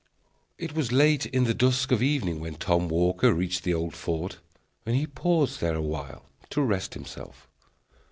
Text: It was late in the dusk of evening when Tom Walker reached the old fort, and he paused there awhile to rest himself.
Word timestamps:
It 0.57 0.73
was 0.73 0.91
late 0.91 1.27
in 1.27 1.43
the 1.43 1.53
dusk 1.53 1.91
of 1.91 2.01
evening 2.01 2.39
when 2.39 2.55
Tom 2.55 2.89
Walker 2.89 3.31
reached 3.35 3.63
the 3.63 3.75
old 3.75 3.93
fort, 3.93 4.39
and 4.83 4.95
he 4.95 5.05
paused 5.05 5.61
there 5.61 5.75
awhile 5.75 6.25
to 6.49 6.63
rest 6.63 6.95
himself. 6.95 7.47